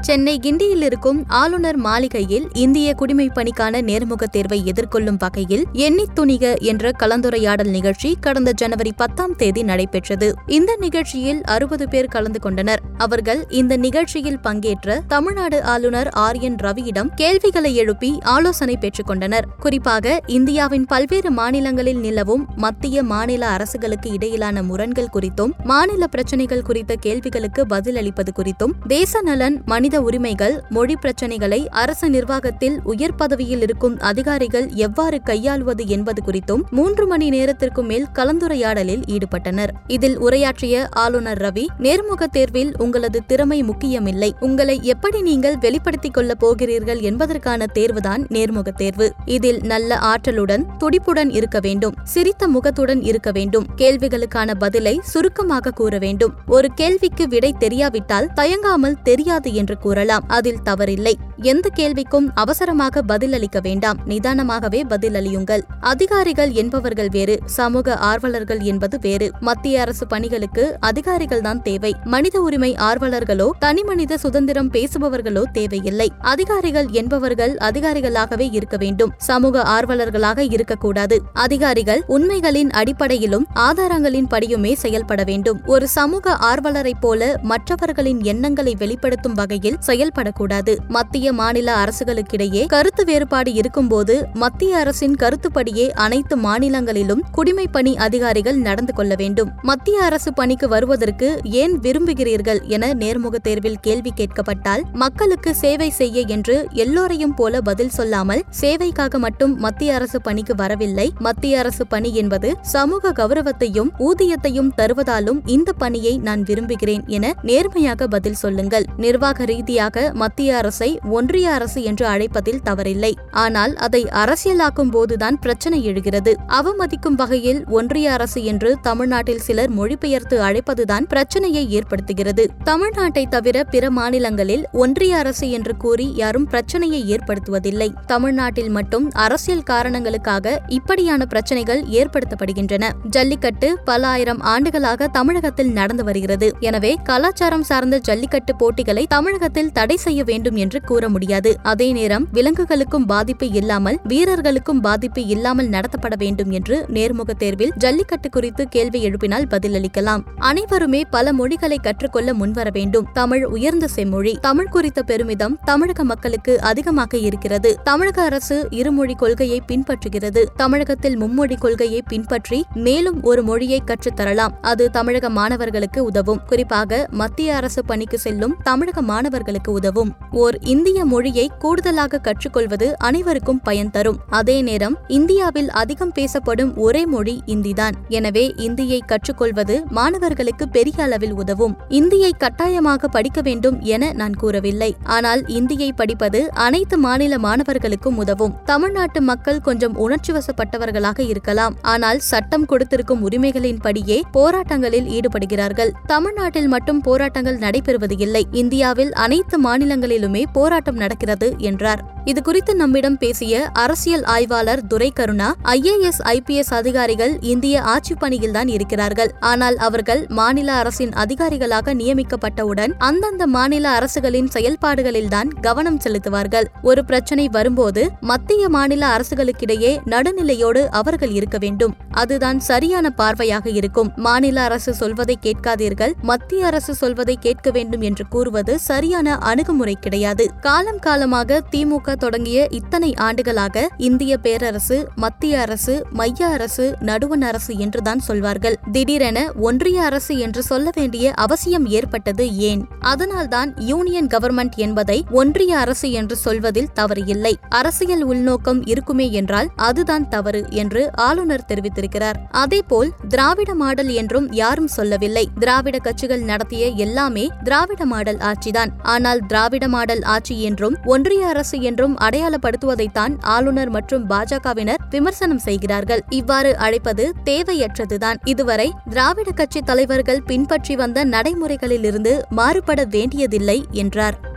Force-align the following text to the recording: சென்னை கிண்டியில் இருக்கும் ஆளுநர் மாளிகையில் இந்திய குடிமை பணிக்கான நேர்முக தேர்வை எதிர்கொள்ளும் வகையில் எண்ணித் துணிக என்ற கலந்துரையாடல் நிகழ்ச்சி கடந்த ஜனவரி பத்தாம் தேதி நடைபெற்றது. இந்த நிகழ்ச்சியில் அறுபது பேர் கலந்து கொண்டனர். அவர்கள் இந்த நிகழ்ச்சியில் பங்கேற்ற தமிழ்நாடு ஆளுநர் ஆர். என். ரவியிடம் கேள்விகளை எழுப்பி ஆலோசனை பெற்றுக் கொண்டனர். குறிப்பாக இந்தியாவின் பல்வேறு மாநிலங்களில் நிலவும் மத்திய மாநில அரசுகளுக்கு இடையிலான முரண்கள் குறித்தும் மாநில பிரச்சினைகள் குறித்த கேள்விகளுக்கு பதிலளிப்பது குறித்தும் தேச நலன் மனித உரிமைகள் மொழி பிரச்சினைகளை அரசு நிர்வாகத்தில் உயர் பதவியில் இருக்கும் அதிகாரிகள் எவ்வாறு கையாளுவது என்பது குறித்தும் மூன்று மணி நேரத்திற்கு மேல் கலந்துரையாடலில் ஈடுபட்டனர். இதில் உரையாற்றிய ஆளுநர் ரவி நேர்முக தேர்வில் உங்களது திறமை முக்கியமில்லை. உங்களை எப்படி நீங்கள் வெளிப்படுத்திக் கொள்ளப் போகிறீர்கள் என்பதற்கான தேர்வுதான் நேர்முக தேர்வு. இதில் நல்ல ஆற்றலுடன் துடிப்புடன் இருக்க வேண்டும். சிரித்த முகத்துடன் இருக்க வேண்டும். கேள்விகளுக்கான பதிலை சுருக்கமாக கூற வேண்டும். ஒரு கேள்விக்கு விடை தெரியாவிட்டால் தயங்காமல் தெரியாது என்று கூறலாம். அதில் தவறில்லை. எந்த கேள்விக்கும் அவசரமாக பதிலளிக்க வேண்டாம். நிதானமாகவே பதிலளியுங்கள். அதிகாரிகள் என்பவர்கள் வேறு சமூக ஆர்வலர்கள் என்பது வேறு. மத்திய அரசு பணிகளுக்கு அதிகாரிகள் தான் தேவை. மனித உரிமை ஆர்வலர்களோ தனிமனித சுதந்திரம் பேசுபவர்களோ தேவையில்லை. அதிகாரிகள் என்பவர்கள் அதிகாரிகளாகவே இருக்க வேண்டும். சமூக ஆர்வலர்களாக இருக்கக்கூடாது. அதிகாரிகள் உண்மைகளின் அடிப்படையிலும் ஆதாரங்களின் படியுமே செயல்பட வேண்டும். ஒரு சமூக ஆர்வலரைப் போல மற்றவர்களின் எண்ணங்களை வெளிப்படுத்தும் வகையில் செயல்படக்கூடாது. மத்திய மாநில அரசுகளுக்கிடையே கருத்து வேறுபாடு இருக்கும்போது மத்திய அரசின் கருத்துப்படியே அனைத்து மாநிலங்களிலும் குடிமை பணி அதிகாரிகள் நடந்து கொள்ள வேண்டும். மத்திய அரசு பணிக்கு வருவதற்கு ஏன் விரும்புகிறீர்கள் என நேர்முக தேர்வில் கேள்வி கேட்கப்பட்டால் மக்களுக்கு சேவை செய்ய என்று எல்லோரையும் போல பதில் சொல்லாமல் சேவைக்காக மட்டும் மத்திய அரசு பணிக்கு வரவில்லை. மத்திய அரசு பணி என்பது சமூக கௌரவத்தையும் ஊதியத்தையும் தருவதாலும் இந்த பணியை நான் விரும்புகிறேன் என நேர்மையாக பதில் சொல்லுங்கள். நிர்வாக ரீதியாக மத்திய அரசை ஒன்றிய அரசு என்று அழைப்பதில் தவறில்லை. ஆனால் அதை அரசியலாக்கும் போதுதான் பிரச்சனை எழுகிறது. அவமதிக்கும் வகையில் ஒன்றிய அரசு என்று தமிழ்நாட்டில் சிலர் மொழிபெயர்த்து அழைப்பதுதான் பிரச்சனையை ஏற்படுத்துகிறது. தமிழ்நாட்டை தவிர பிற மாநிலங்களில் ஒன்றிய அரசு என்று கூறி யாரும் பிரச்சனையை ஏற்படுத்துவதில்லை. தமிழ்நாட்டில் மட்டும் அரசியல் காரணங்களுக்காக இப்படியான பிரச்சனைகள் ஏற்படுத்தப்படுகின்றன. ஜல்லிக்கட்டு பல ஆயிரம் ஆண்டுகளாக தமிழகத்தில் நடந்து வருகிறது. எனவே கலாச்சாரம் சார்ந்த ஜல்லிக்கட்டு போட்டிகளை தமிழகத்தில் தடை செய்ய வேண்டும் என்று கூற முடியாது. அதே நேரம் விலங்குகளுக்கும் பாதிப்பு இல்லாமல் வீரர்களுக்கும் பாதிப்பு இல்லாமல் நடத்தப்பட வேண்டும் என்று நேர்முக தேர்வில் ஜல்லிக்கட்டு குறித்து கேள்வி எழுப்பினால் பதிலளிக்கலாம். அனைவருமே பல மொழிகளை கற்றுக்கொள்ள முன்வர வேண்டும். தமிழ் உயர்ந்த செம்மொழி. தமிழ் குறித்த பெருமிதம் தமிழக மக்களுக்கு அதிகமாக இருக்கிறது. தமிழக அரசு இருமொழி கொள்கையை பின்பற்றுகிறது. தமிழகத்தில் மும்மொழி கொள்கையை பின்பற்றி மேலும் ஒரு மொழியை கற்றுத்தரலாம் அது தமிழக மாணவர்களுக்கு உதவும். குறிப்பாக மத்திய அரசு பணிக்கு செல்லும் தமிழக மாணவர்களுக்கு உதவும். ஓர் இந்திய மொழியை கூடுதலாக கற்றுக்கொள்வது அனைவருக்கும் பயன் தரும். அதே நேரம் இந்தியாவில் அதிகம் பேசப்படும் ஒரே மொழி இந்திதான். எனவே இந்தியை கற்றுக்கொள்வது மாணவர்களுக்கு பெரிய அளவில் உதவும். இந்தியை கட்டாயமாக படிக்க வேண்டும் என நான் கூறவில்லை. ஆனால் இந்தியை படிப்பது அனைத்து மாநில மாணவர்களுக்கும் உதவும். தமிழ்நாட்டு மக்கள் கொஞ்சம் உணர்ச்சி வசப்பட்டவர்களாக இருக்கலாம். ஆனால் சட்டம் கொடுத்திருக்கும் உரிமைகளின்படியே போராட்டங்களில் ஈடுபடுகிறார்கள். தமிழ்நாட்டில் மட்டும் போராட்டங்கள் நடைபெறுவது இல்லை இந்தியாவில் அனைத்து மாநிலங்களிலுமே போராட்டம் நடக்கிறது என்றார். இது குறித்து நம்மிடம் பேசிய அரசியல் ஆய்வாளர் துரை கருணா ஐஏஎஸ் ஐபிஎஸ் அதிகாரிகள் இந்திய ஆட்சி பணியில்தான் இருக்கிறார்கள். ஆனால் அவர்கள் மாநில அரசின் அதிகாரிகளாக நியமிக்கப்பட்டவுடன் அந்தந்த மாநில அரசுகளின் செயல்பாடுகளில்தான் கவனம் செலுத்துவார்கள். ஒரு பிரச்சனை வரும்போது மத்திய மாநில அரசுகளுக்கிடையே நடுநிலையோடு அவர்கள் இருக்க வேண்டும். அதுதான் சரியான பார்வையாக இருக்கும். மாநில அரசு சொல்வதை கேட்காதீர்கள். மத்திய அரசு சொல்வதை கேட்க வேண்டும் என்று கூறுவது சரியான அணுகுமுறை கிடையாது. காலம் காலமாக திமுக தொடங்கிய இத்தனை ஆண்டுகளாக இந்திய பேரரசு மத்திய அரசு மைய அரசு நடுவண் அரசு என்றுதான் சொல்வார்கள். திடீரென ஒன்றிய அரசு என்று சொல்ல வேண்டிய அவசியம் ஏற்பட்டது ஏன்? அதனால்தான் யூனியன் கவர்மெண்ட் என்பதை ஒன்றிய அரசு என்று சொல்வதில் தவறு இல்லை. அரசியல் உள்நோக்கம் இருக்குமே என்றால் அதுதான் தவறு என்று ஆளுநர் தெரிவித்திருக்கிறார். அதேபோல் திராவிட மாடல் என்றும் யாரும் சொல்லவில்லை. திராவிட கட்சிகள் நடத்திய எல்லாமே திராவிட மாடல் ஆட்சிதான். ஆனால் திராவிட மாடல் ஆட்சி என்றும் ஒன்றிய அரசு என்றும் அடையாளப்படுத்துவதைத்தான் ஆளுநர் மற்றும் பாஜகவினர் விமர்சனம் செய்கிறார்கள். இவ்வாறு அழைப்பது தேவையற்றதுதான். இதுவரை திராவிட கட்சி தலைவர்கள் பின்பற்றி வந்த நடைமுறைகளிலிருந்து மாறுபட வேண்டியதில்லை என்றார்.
சென்னை 0.00 0.40
கிண்டியில் 0.42 0.82
இருக்கும் 0.82 1.24
ஆளுநர் 1.28 1.76
மாளிகையில் 1.76 2.48
இந்திய 2.52 2.94
குடிமை 2.94 3.28
பணிக்கான 3.28 3.82
நேர்முக 3.82 4.22
தேர்வை 4.22 4.62
எதிர்கொள்ளும் 4.64 5.16
வகையில் 5.18 5.64
எண்ணித் 5.72 6.18
துணிக 6.20 6.60
என்ற 6.60 6.90
கலந்துரையாடல் 6.98 7.70
நிகழ்ச்சி 7.70 8.16
கடந்த 8.20 8.52
ஜனவரி 8.52 8.92
பத்தாம் 8.96 9.36
தேதி 9.36 9.62
நடைபெற்றது. 9.62 10.34
இந்த 10.46 10.76
நிகழ்ச்சியில் 10.80 11.42
அறுபது 11.42 11.88
பேர் 11.88 12.06
கலந்து 12.06 12.40
கொண்டனர். 12.40 12.80
அவர்கள் 12.96 13.44
இந்த 13.48 13.76
நிகழ்ச்சியில் 13.76 14.38
பங்கேற்ற 14.38 15.02
தமிழ்நாடு 15.08 15.62
ஆளுநர் 15.62 16.08
ஆர். 16.08 16.36
என். 16.36 16.56
ரவியிடம் 16.56 17.08
கேள்விகளை 17.14 17.74
எழுப்பி 17.74 18.18
ஆலோசனை 18.20 18.76
பெற்றுக் 18.76 19.06
கொண்டனர். 19.06 19.46
குறிப்பாக 19.58 20.20
இந்தியாவின் 20.26 20.84
பல்வேறு 20.84 21.30
மாநிலங்களில் 21.30 21.98
நிலவும் 21.98 22.46
மத்திய 22.56 23.02
மாநில 23.02 23.46
அரசுகளுக்கு 23.46 24.10
இடையிலான 24.10 24.62
முரண்கள் 24.62 25.08
குறித்தும் 25.12 25.50
மாநில 25.64 26.06
பிரச்சினைகள் 26.06 26.62
குறித்த 26.62 26.94
கேள்விகளுக்கு 26.94 27.64
பதிலளிப்பது 27.64 28.28
குறித்தும் 28.36 28.72
தேச 28.86 29.22
நலன் 29.22 29.62
மனித 29.64 29.89
உரிமைகள் 29.98 30.62
மொழி 30.68 30.96
பிரச்சினைகளை 30.96 31.68
அரசு 31.68 32.10
நிர்வாகத்தில் 32.10 32.80
உயர் 32.84 33.14
பதவியில் 33.14 33.60
இருக்கும் 33.60 33.98
அதிகாரிகள் 33.98 34.68
எவ்வாறு 34.68 35.20
கையாளுவது 35.24 35.86
என்பது 35.86 36.22
குறித்தும் 36.24 36.62
மூன்று 36.70 37.06
மணி 37.06 37.28
நேரத்திற்கு 37.28 37.82
மேல் 37.82 38.06
கலந்துரையாடலில் 38.14 39.02
ஈடுபட்டனர். 39.06 39.68
இதில் 39.86 40.18
உரையாற்றிய 40.18 40.88
ஆளுநர் 40.90 41.38
ரவி 41.38 41.66
நேர்முக 41.78 42.26
தேர்வில் 42.26 42.74
உங்களது 42.78 43.26
திறமை 43.26 43.62
முக்கியமில்லை. 43.62 44.34
உங்களை 44.40 44.78
எப்படி 44.82 45.22
நீங்கள் 45.22 45.56
வெளிப்படுத்திக் 45.56 46.14
கொள்ளப் 46.14 46.38
போகிறீர்கள் 46.38 47.00
என்பதற்கான 47.00 47.66
தேர்வுதான் 47.74 48.26
நேர்முக 48.28 48.68
தேர்வு. 48.68 49.12
இதில் 49.24 49.60
நல்ல 49.62 49.96
ஆற்றலுடன் 49.96 50.64
துடிப்புடன் 50.78 51.34
இருக்க 51.34 51.58
வேண்டும். 51.60 51.94
சிரித்த 52.04 52.48
முகத்துடன் 52.48 53.02
இருக்க 53.02 53.30
வேண்டும். 53.30 53.66
கேள்விகளுக்கான 53.76 54.54
பதிலை 54.54 55.00
சுருக்கமாக 55.02 55.70
கூற 55.70 55.98
வேண்டும். 55.98 56.34
ஒரு 56.46 56.68
கேள்விக்கு 56.74 57.28
விடை 57.28 57.54
தெரியாவிட்டால் 57.58 58.28
தயங்காமல் 58.34 59.02
தெரியாது 59.02 59.54
என்று 59.54 59.78
கூறலாம். 59.80 60.24
அதில் 60.28 60.62
தவறில்லை. 60.64 61.14
எந்த 61.42 61.70
கேள்விக்கும் 61.76 62.26
அவசரமாக 62.34 63.02
பதிலளிக்க 63.02 63.60
வேண்டாம். 63.60 63.98
நிதானமாகவே 64.06 64.82
பதிலளியுங்கள். 64.88 65.60
அதிகாரிகள் 65.80 66.52
என்பவர்கள் 66.52 67.08
வேறு 67.08 67.38
சமூக 67.44 67.94
ஆர்வலர்கள் 67.94 68.60
என்பது 68.60 68.98
வேறு. 69.00 69.30
மத்திய 69.40 69.80
அரசு 69.80 70.06
பணிகளுக்கு 70.06 70.76
அதிகாரிகள் 70.80 71.40
தான் 71.40 71.62
தேவை. 71.62 71.94
மனித 72.04 72.40
உரிமை 72.40 72.74
ஆர்வலர்களோ 72.74 73.50
தனிமனித 73.58 74.18
சுதந்திரம் 74.18 74.70
பேசுபவர்களோ 74.70 75.42
தேவையில்லை. 75.52 76.12
அதிகாரிகள் 76.20 76.88
என்பவர்கள் 76.90 77.54
அதிகாரிகளாகவே 77.54 78.54
இருக்க 78.54 78.76
வேண்டும். 78.76 79.12
சமூக 79.16 79.62
ஆர்வலர்களாக 79.62 80.52
இருக்கக்கூடாது. 80.52 81.22
அதிகாரிகள் 81.32 82.02
உண்மைகளின் 82.08 82.70
அடிப்படையிலும் 82.70 83.46
ஆதாரங்களின் 83.54 84.26
படியுமே 84.30 84.72
செயல்பட 84.72 85.24
வேண்டும். 85.24 85.60
ஒரு 85.66 85.88
சமூக 85.88 86.36
ஆர்வலரைப் 86.40 87.00
போல 87.00 87.38
மற்றவர்களின் 87.42 88.22
எண்ணங்களை 88.22 88.74
வெளிப்படுத்தும் 88.78 89.34
வகையில் 89.34 89.78
செயல்படக்கூடாது. 89.86 90.76
மத்திய 90.88 91.29
மாநில 91.32 91.84
அரசுகளுக்கிடையே 91.84 92.66
கருத்து 92.66 93.04
வேறுபாடு 93.04 93.52
இருக்கும்போது 93.52 94.26
மத்திய 94.34 94.76
அரசின் 94.76 95.14
கருத்துப்படியே 95.14 95.90
அனைத்து 95.90 96.36
மாநிலங்களிலும் 96.36 97.22
குடிமை 97.32 97.68
பணி 97.68 97.96
அதிகாரிகள் 97.96 98.56
நடந்து 98.56 98.94
கொள்ள 98.94 99.14
வேண்டும். 99.14 99.50
மத்திய 99.62 100.02
அரசு 100.02 100.32
பணிக்கு 100.32 100.68
வருவதற்கு 100.68 101.40
ஏன் 101.42 101.78
விரும்புகிறீர்கள் 101.78 102.60
என 102.62 102.92
நேர்முக 102.92 103.36
தேர்வில் 103.42 103.78
கேள்வி 103.80 104.12
கேட்கப்பட்டால் 104.16 104.82
மக்களுக்கு 104.92 105.54
சேவை 105.54 105.90
செய்ய 105.90 106.20
என்று 106.26 106.66
எல்லோரையும் 106.72 107.34
போல 107.34 107.60
பதில் 107.60 107.88
சொல்லாமல் 107.88 108.42
சேவைக்காக 108.60 109.18
மட்டும் 109.18 109.58
மத்திய 109.58 109.94
அரசு 109.94 110.20
பணிக்கு 110.20 110.54
வரவில்லை. 110.54 111.12
மத்திய 111.18 111.58
அரசு 111.58 111.86
பணி 111.86 112.14
என்பது 112.14 112.54
சமூக 112.62 113.12
கௌரவத்தையும் 113.12 113.90
ஊதியத்தையும் 113.98 114.70
தருவதாலும் 114.76 115.40
இந்த 115.44 115.72
பணியை 115.72 116.18
நான் 116.18 116.42
விரும்புகிறேன் 116.42 117.02
என 117.06 117.34
நேர்மையாக 117.42 118.06
பதில் 118.06 118.34
சொல்லுங்கள். 118.34 118.84
நிர்வாக 118.96 119.44
ரீதியாக 119.44 120.10
மத்திய 120.14 120.56
அரசை 120.56 120.98
ஒன்றிய 121.20 121.46
அரசு 121.52 121.82
என்று 121.82 122.06
அழைப்பதில் 122.06 122.62
தவறில்லை. 122.68 123.12
ஆனால் 123.44 123.74
அதை 123.86 124.02
அரசியலாக்கும் 124.22 124.90
போதுதான் 124.90 125.38
பிரச்சனை 125.38 125.78
எழுகிறது. 125.84 126.32
அவமதிக்கும் 126.58 127.18
வகையில் 127.22 127.60
ஒன்றிய 127.68 128.12
அரசு 128.12 128.40
என்று 128.44 128.70
தமிழ்நாட்டில் 128.82 129.42
சிலர் 129.46 129.72
மொழிபெயர்த்து 129.78 130.36
அழைப்பதுதான் 130.40 131.06
பிரச்சனையை 131.06 131.64
ஏற்படுத்துகிறது. 131.76 132.44
தமிழ்நாட்டை 132.64 133.24
தவிர 133.28 133.64
பிற 133.64 133.90
மாநிலங்களில் 133.90 134.64
ஒன்றிய 134.82 135.16
அரசு 135.16 135.46
என்று 135.50 135.74
கூறி 135.76 136.06
யாரும் 136.14 136.46
பிரச்சனையை 136.46 137.00
ஏற்படுத்துவதில்லை. 137.14 137.88
தமிழ்நாட்டில் 138.06 138.70
மட்டும் 138.70 139.06
அரசியல் 139.24 139.62
காரணங்களுக்காக 139.62 140.54
இப்படியான 140.78 141.26
பிரச்சனைகள் 141.26 141.82
ஏற்படுத்தப்படுகின்றன. 142.00 142.90
ஜல்லிக்கட்டு 143.08 143.70
பல 143.84 144.06
ஆயிரம் 144.06 144.40
ஆண்டுகளாக 144.54 145.08
தமிழகத்தில் 145.18 145.72
நடந்து 145.72 146.04
வருகிறது. 146.04 146.50
எனவே 146.60 146.94
கலாச்சாரம் 147.10 147.68
சார்ந்த 147.70 147.98
ஜல்லிக்கட்டு 148.08 148.54
போட்டிகளை 148.56 149.06
தமிழகத்தில் 149.08 149.72
தடை 149.72 149.98
செய்ய 150.06 150.20
வேண்டும் 150.24 150.56
என்று 150.56 150.80
கூற 150.82 151.08
முடியாது. 151.10 151.52
அதே 151.62 151.92
நேரம் 151.92 152.26
விலங்குகளுக்கும் 152.32 153.06
பாதிப்பு 153.06 153.50
இல்லாமல் 153.50 153.98
வீரர்களுக்கும் 154.08 154.80
பாதிப்பு 154.80 155.26
இல்லாமல் 155.26 155.68
நடத்தப்பட 155.68 156.16
வேண்டும் 156.16 156.50
என்று 156.50 156.76
நேர்முக 156.88 157.34
தேர்வில் 157.38 157.74
ஜல்லிக்கட்டு 157.76 158.28
குறித்து 158.30 158.68
கேள்வி 158.68 159.02
எழுப்பினால் 159.08 159.46
பதிலளிக்கலாம். 159.50 160.24
அனைவருமே 160.36 161.02
பல 161.10 161.32
மொழிகளை 161.32 161.78
கற்றுக்கொள்ள 161.78 162.34
முன்வர 162.34 162.70
வேண்டும். 162.70 163.06
தமிழ் 163.12 163.44
உயர்ந்த 163.44 163.88
செம்மொழி. 163.88 164.38
தமிழ் 164.40 164.68
குறித்த 164.68 165.02
பெருமிதம் 165.02 165.58
தமிழக 165.64 166.04
மக்களுக்கு 166.04 166.60
அதிகமாக 166.60 167.16
இருக்கிறது. 167.16 167.70
தமிழக 167.84 168.22
அரசு 168.22 168.66
இருமொழி 168.70 169.14
கொள்கையை 169.14 169.62
பின்பற்றுகிறது. 169.66 170.42
தமிழகத்தில் 170.56 171.18
மும்மொழி 171.22 171.58
கொள்கையை 171.58 172.02
பின்பற்றி 172.08 172.58
மேலும் 172.74 173.22
ஒரு 173.22 173.42
மொழியை 173.42 173.82
கற்றுத்தரலாம் 173.86 174.54
அது 174.60 174.90
தமிழக 174.90 175.30
மாணவர்களுக்கு 175.30 176.04
உதவும். 176.04 176.40
குறிப்பாக 176.46 177.06
மத்திய 177.10 177.56
அரசு 177.56 177.84
பணிக்கு 177.84 178.18
செல்லும் 178.18 178.56
தமிழக 178.62 179.02
மாணவர்களுக்கு 179.02 179.72
உதவும். 179.72 180.12
ஓர் 180.30 180.58
இந்திய 180.74 180.99
மொழியை 181.04 181.50
கூடுதலாக 181.58 182.18
கற்றுக்கொள்வது 182.18 182.98
அனைவருக்கும் 182.98 183.60
பயன் 183.62 183.90
தரும். 183.90 184.18
அதே 184.30 184.62
நேரம் 184.62 184.98
இந்தியாவில் 185.08 185.70
அதிகம் 185.70 186.12
பேசப்படும் 186.12 186.76
ஒரே 186.76 187.06
மொழி 187.06 187.42
இந்திதான். 187.46 187.92
எனவே 188.08 188.54
இந்தியை 188.56 189.02
கற்றுக்கொள்வது 189.06 189.84
மாணவர்களுக்கு 189.90 190.68
பெரிய 190.68 191.02
அளவில் 191.02 191.32
உதவும். 191.32 191.76
இந்தியை 191.88 192.32
கட்டாயமாக 192.38 193.08
படிக்க 193.08 193.40
வேண்டும் 193.40 193.80
என 193.80 194.12
நான் 194.12 194.36
கூறவில்லை. 194.36 194.96
ஆனால் 195.04 195.46
இந்தியை 195.46 195.92
படிப்பது 195.92 196.52
அனைத்து 196.52 196.98
மாநில 196.98 197.38
மாணவர்களுக்கும் 197.38 198.16
உதவும். 198.16 198.54
தமிழ்நாட்டு 198.64 199.20
மக்கள் 199.20 199.60
கொஞ்சம் 199.60 199.96
உணர்ச்சி 199.96 200.32
வசப்பட்டவர்களாக 200.32 201.20
இருக்கலாம். 201.20 201.76
ஆனால் 201.82 202.18
சட்டம் 202.18 202.66
கொடுத்திருக்கும் 202.66 203.28
உரிமைகளின்படியே 203.28 204.20
போராட்டங்களில் 204.32 205.08
ஈடுபடுகிறார்கள். 205.16 205.90
தமிழ்நாட்டில் 206.06 206.68
மட்டும் 206.68 207.00
போராட்டங்கள் 207.00 207.58
நடைபெறுவது 207.58 208.20
இல்லை 208.20 208.46
இந்தியாவில் 208.52 209.12
அனைத்து 209.12 209.56
மாநிலங்களிலுமே 209.62 210.42
போராட்டம் 210.80 211.08
நடக்கிறது 211.08 211.54
என்றார். 211.58 212.19
இது 212.24 212.42
குறித்து 212.42 212.76
நம்மிடம் 212.76 213.18
பேசிய 213.18 213.70
அரசியல் 213.72 214.24
ஆய்வாளர் 214.24 214.86
துரை 214.86 215.10
கருணா 215.10 215.54
ஐஏஎஸ் 215.62 216.20
ஐபிஎஸ் 216.24 216.74
அதிகாரிகள் 216.74 217.38
இந்திய 217.40 217.82
ஆட்சி 217.82 218.14
பணியில்தான் 218.14 218.68
இருக்கிறார்கள். 218.68 219.32
ஆனால் 219.40 219.76
அவர்கள் 219.76 220.26
மாநில 220.28 220.72
அரசின் 220.72 221.10
அதிகாரிகளாக 221.10 221.94
நியமிக்கப்பட்டவுடன் 221.94 222.92
அந்தந்த 222.98 223.46
மாநில 223.46 223.88
அரசுகளின் 223.90 224.50
செயல்பாடுகளில்தான் 224.54 225.48
கவனம் 225.60 225.98
செலுத்துவார்கள். 225.98 226.64
ஒரு 226.82 227.04
பிரச்சனை 227.04 227.48
வரும்போது 227.48 228.10
மத்திய 228.20 228.68
மாநில 228.68 229.16
அரசுகளுக்கிடையே 229.16 229.98
நடுநிலையோடு 230.04 230.90
அவர்கள் 230.90 231.30
இருக்க 231.30 231.58
வேண்டும். 231.58 231.96
அதுதான் 232.10 232.60
சரியான 232.60 233.12
பார்வையாக 233.16 233.66
இருக்கும். 233.66 234.12
மாநில 234.16 234.62
அரசு 234.62 234.94
சொல்வதை 234.94 235.38
கேட்காதீர்கள். 235.42 236.12
மத்திய 236.22 236.66
அரசு 236.66 236.94
சொல்வதை 236.94 237.38
கேட்க 237.40 237.70
வேண்டும் 237.70 238.00
என்று 238.00 238.26
கூறுவது 238.28 238.78
சரியான 238.78 239.38
அணுகுமுறை 239.38 239.96
கிடையாது. 240.00 240.50
காலம் 240.60 240.98
காலமாக 240.98 241.62
திமுக 241.70 242.09
தொடங்கிய 242.14 242.66
இத்தனை 242.70 243.14
ஆண்டுகளாக 243.14 243.88
இந்திய 243.96 244.36
பேரரசு 244.36 245.08
மத்திய 245.14 245.60
அரசு 245.60 246.06
மைய 246.10 246.46
அரசு 246.46 246.96
நடுவண் 247.00 247.42
அரசு 247.42 247.76
என்றுதான் 247.76 248.18
சொல்வார்கள். 248.18 248.76
திடீரென 248.92 249.52
ஒன்றிய 249.56 250.02
அரசு 250.02 250.38
என்று 250.38 250.62
சொல்ல 250.62 250.90
வேண்டிய 250.94 251.32
அவசியம் 251.32 251.86
ஏற்பட்டது 251.86 252.56
ஏன்? 252.56 252.86
அதனால்தான் 253.00 253.74
யூனியன் 253.76 254.26
கவர்மெண்ட் 254.26 254.76
என்பதை 254.76 255.24
ஒன்றிய 255.30 255.78
அரசு 255.78 256.10
என்று 256.10 256.36
சொல்வதில் 256.36 256.92
தவறு 256.92 257.26
இல்லை. 257.26 257.58
அரசியல் 257.68 258.22
உள்நோக்கம் 258.22 258.86
இருக்குமே 258.86 259.32
என்றால் 259.32 259.68
அதுதான் 259.76 260.28
தவறு 260.28 260.64
என்று 260.70 261.10
ஆளுநர் 261.12 261.66
தெரிவித்திருக்கிறார். 261.68 262.34
அதேபோல் 262.50 263.12
திராவிட 263.28 263.74
மாடல் 263.74 264.08
என்றும் 264.08 264.52
யாரும் 264.52 264.88
சொல்லவில்லை. 264.88 265.48
திராவிட 265.58 265.98
கட்சிகள் 265.98 266.42
நடத்திய 266.42 266.86
எல்லாமே 266.86 267.50
திராவிட 267.64 268.04
மாடல் 268.04 268.36
ஆட்சிதான். 268.36 268.90
ஆனால் 269.02 269.46
திராவிட 269.46 269.88
மாடல் 269.88 270.22
ஆட்சி 270.22 270.62
என்றும் 270.62 270.96
ஒன்றிய 271.04 271.46
அரசு 271.46 271.80
என்றும் 272.00 272.18
அடையாளப்படுத்துவதைத்தான் 272.18 273.34
ஆளுநர் 273.40 273.90
மற்றும் 273.90 274.30
பாஜகவினர் 274.30 275.02
விமர்சனம் 275.10 275.58
செய்கிறார்கள். 275.58 276.20
இவ்வாறு 276.28 276.76
அழைப்பது 276.76 277.32
தேவையற்றதுதான். 277.44 278.38
இதுவரை 278.44 278.92
திராவிட 279.10 279.50
கட்சி 279.50 279.80
தலைவர்கள் 279.82 280.42
பின்பற்றி 280.42 280.96
வந்த 280.96 281.24
நடைமுறைகளிலிருந்து 281.24 282.40
மாறுபட 282.48 283.04
வேண்டியதில்லை 283.04 283.84
என்றார். 283.90 284.49